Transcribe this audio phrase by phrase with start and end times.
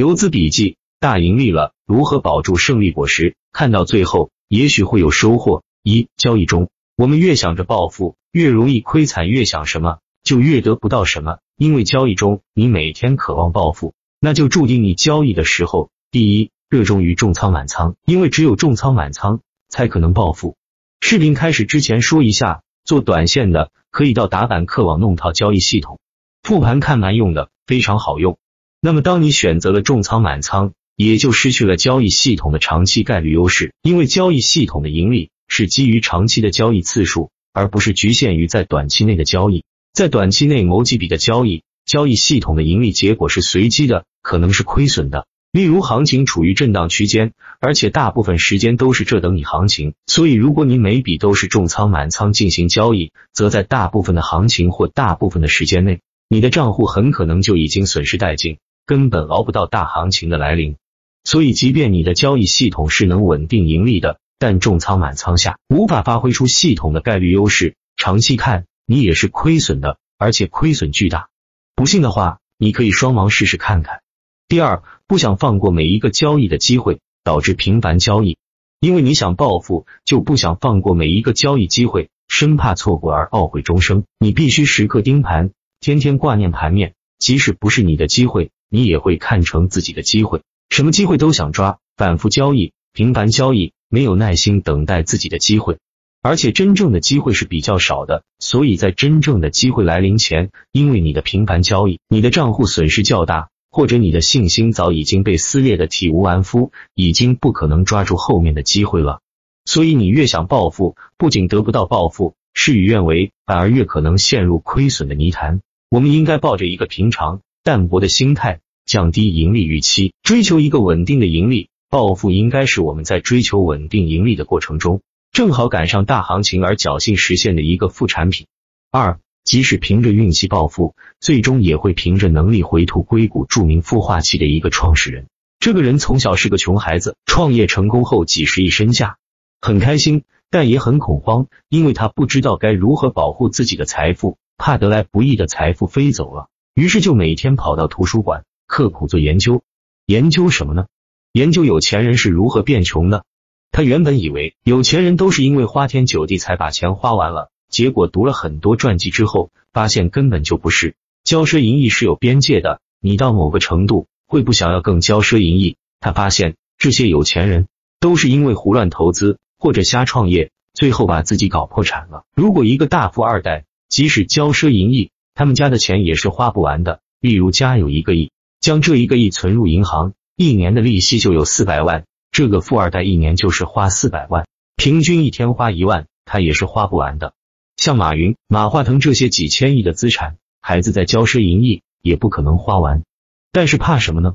[0.00, 3.36] 游资笔记，大盈利了，如何保住胜利果实？
[3.52, 5.62] 看到最后，也许会有收获。
[5.82, 11.40] 一、交易中，我们越想着暴富，越容易亏惨；越想什么，就越得不到什么。
[11.54, 20.56] 因为交易中，你每天渴望暴富，那就注定你交易的时候，第一，热衷于重仓满仓，因为只有重仓满仓，才可能暴富。
[21.02, 26.00] 视频开始之前说一下，做短线的可以到打板客网弄套交易系统，
[26.42, 28.38] 复盘看盘用的非常好用。
[28.82, 39.64] 那么，当你选择了重仓满仓，也就失去了交易系统的长期概率优势，因为交易系统的盈利是基于长期的交易次数，而不是局限于在短期内的交易。
[39.92, 45.26] 在短期内某几笔的交易，交易系统的盈利结果是随机的，可能是亏损的。
[45.52, 58.56] 例如，行情处于震荡区间，而且大部分时间都是这等你行情，所以如果你每笔都是重仓满仓进行交易，则在大部分的行情或大部分的时间内，你的账户很可能就已经损失殆尽。
[58.90, 60.74] 根本熬不到大行情的来临，
[61.22, 71.28] 所以即便你的交易系统是能稳定盈利的，但重仓满仓下无法发挥出系统的概率优势，长期看你也是亏损的，而且亏损巨大。
[71.76, 74.00] 不信的话，你可以双盲试试看看。
[74.48, 78.38] 第二，不想放过每一个交易的机会，导致频繁交易，
[78.80, 84.02] 因为你想暴富，就不想放过每一个交易机会，生怕错过而懊悔终生。
[84.18, 88.50] 你必须时刻盯盘，天天挂念盘面，即使不是你的机会。
[88.70, 95.78] 你也会看成自己的机会，什么机会都想抓，反复交易，频繁交易，没有耐心等待自己的机会，
[96.22, 109.20] 而且真正的机会是比较少的，所以在真正的机会来临前，因为你的频繁交易，你的账户损失较大，或者你的信心早已经被撕裂的体无完肤，已经不可能抓住后面的机会了。
[109.64, 115.60] 所以你越想暴富，不仅得不到暴富，事与愿违，反而越可能陷入亏损的泥潭。
[115.90, 117.40] 我们应该抱着一个平常。
[117.62, 121.68] 淡泊的心态，降低盈利预期，追求一个稳定的盈利。
[121.90, 128.46] 暴富应该是我们在追求稳定盈利的过程中，正好赶上大行情而侥幸实现的一个副产品。
[128.90, 135.26] 二，即使凭着运气暴富，最终也会凭着能力回吐硅谷著名孵化器的一个创始人。
[135.58, 139.18] 这个人从小是个穷孩子，创业成功后几十亿身价，
[139.60, 146.48] 很开心，但也很恐慌，因为他不知道该如何保护自己的财富，怕得来不易的财富飞走了。
[146.80, 149.62] 于是就每天跑到图书馆，刻苦做研究。
[150.06, 150.86] 研究什么呢？
[151.30, 153.26] 研究有钱人是如何变穷的。
[153.70, 160.94] 他原本以为有钱人都是因为花天酒地才把钱花完了，结果读了很多传记之后，发现根本就不是。
[161.22, 165.76] 骄奢淫逸是有边界的，你到某个程度会不想要更骄奢淫逸。
[166.00, 167.68] 他发现这些有钱人
[168.00, 172.24] 都是因为胡乱投资或者瞎创业，最后把自己搞破产了。
[172.34, 177.00] 如果一个大富二代即使骄奢淫逸，他们家的钱也是花不完的。
[177.18, 178.30] 例如，家有一个亿，
[178.60, 182.04] 将这一个亿存入银行，一年的利息就有四百万。
[182.30, 184.46] 这个富二代一年就是花四百万，
[184.76, 187.32] 平均一天花一万，他也是花不完的。
[187.78, 193.02] 像马云、马化腾这些几千亿的资产，孩子在骄奢淫逸也不可能花完。
[193.50, 194.34] 但是怕什么呢？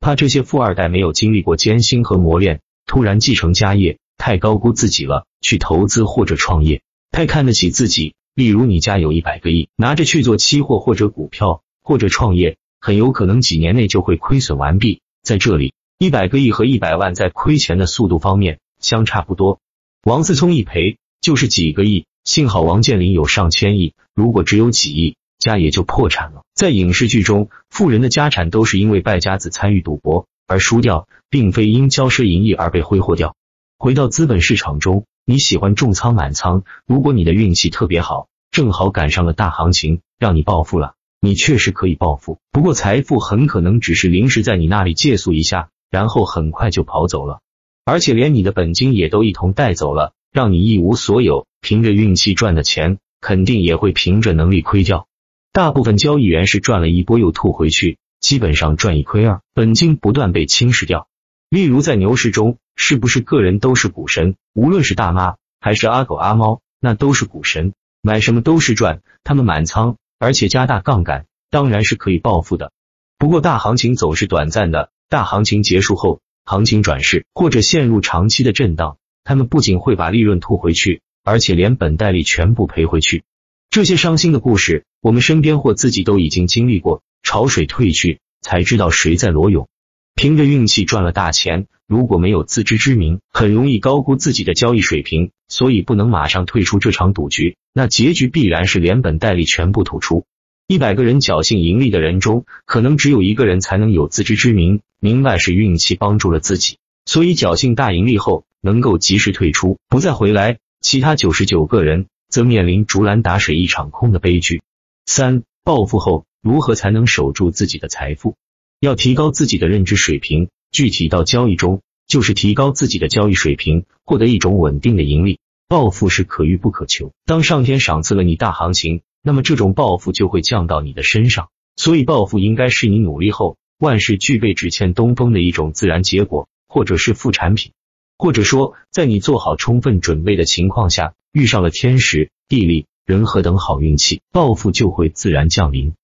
[0.00, 6.80] 怕这些富二代没有经历过艰辛和磨练，突然继承家业，太高估自己了，去投资或者创业，
[7.10, 8.14] 太看得起自己。
[8.36, 15.00] 例如，你家有一百个亿，拿着去做期货或者股票或者创业，很有可能几年内就会亏损完毕。
[15.22, 19.58] 在这里，一百个亿和一百万在亏钱的速度方面相差不多。
[20.02, 26.42] 王思聪一赔就是几个亿，幸好王健林有上千亿，如果只有几亿，家也就破产了。
[26.54, 33.34] 在影视剧中，富人的家产都是因为败家子参与赌博而输掉，并非因骄奢淫逸而被挥霍掉。
[33.78, 35.06] 回到资本市场中。
[35.28, 42.38] 你喜欢重仓满仓，如果你的运气特别好，正好赶上了大行情，让你暴富了，你确实可以暴富。
[42.52, 47.40] 不过财富很可能只是临时在你那里借宿一下，然后很快就跑走了，
[47.84, 51.48] 而且连你的本金也都一同带走了，让你一无所有。
[51.60, 55.08] 凭着运气赚的钱，肯定也会凭着能力亏掉。
[55.52, 61.08] 大部分交易员是赚了一波又吐回去，基本上赚一亏二，本金不断被侵蚀掉。
[61.50, 64.36] 例如在牛市中，是不是个人都是股神？
[64.54, 69.00] 无论是大妈还是阿狗阿猫，那都是股神，买什么都是赚。
[69.24, 72.70] 他们满仓，而且加大杠杆，当然是可以暴富的。
[73.18, 83.24] 不过大行情总是短暂的，大行情结束后，行情转势或者陷入长期的震荡，他们不仅会把利润吐回去，而且连本带利全部赔回去。
[83.70, 87.02] 这些伤心的故事，我们身边或自己都已经经历过。
[87.22, 89.68] 潮水退去，才知道谁在裸泳。
[90.18, 100.24] 凭着运气赚了大钱，如果没有自知之明，很容易高估自己的交易水平，所以不能马上退出这场赌局，那结局必然是连本带利全部吐出。
[100.66, 110.56] 一百个人侥幸盈利的人中，可能只有一个人才能有自知之明，明白是运气帮助了自己，所以侥幸大盈利后能够及时退出，不再回来。
[110.80, 114.62] 其他九十九个人则面临竹篮打水一场空的悲剧。
[115.04, 118.34] 三、暴富后如何才能守住自己的财富？
[118.80, 125.38] 要提高自己的认知水平，具体到交易中，就是提高自己的交易水平，获得一种稳定的盈利。
[125.68, 131.48] 暴富是可遇不可求，当上天赏赐了你大行情，那么这种暴富就会降到你的身上。
[131.74, 137.72] 所以，暴富应该是你努力后万事俱备只欠东风的一种自然结果，或者是副产品。
[138.16, 145.94] 或者说，在你做好充分准备的情况下，遇上了天时、地利、人和等好运气，暴富就会自然降临。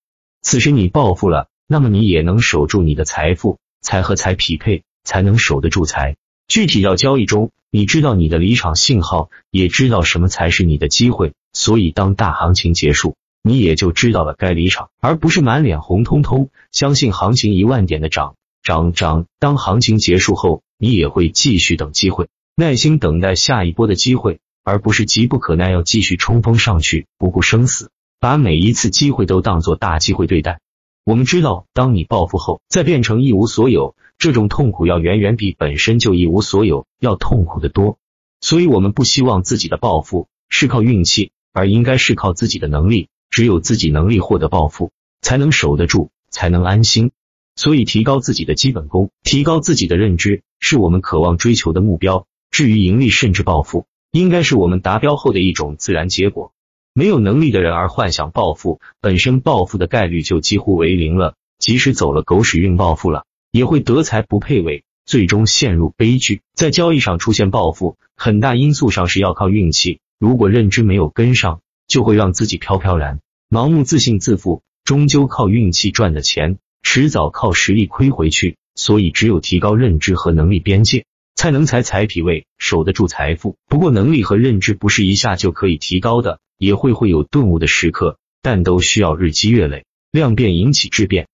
[0.41, 6.17] 此时你暴富了，那么你也能守住你的财富，财和财匹配，才能守得住财。
[6.47, 19.25] 具体到交易中，你知道你的离场信号，也知道什么才是你的机会，所以当大行情结束，你也就知道了该离场，而不是满脸红彤彤，相信行情一万点的涨涨涨。
[19.39, 27.89] 当行情结束后，你也会继续等机会，耐心等待下一波的机会，而不是急不可耐要继续冲锋上去，不顾生死，
[28.19, 30.59] 把每一次机会都当做大机会对待。
[31.05, 37.97] 我们知道，当你暴富后再变成一无所有，这种痛苦要远远比本身就一无所有要痛苦的多。
[38.39, 43.09] 所以，我们不希望自己的暴富是靠运气，而应该是靠自己的能力。
[43.29, 44.91] 只有自己能力获得暴富，
[45.21, 47.11] 才能守得住，才能安心。
[47.55, 52.27] 所以，提高自己的基本功，提高自己的认知，是我们渴望追求的目标。
[52.49, 56.53] 至于盈利甚至暴富，应该是我们达标后的一种自然结果。
[56.95, 61.33] 没有能力的人而幻想暴富，本身暴富的概率就几乎为零了。
[61.57, 66.41] 即使走了狗屎运暴富了，也会得财不配位，最终陷入悲剧。
[66.53, 70.01] 在交易上出现暴富，很大因素上是要靠运气。
[70.19, 76.59] 如果认知没有跟上，就会让自己飘飘然，盲目自信自负，终究靠运气赚的钱。
[76.83, 83.55] 迟早靠实力亏回去，所以只有提高认知和能力边界，才能财财匹位，守得住财富。
[83.67, 91.27] 不过能力和认知不是一下就可以提高的，也会会有顿悟的时刻，但都需要日积月累，量变引起质变。